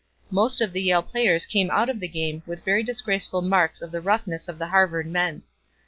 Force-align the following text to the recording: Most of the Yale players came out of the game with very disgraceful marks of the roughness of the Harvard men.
Most 0.31 0.61
of 0.61 0.73
the 0.73 0.81
Yale 0.81 1.03
players 1.03 1.45
came 1.45 1.69
out 1.69 1.87
of 1.87 1.99
the 1.99 2.07
game 2.07 2.41
with 2.47 2.65
very 2.65 2.81
disgraceful 2.81 3.43
marks 3.43 3.83
of 3.83 3.91
the 3.91 4.01
roughness 4.01 4.47
of 4.47 4.57
the 4.57 4.69
Harvard 4.69 5.05
men. 5.05 5.43